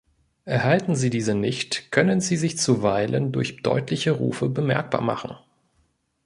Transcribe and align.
Erhalten 0.45 0.95
sie 0.95 1.11
diese 1.11 1.35
nicht, 1.35 1.91
können 1.91 2.21
sie 2.21 2.35
sich 2.35 2.57
zuweilen 2.57 3.31
durch 3.31 3.61
deutliche 3.61 4.09
Rufe 4.13 4.49
bemerkbar 4.49 5.01
machen. 5.01 5.37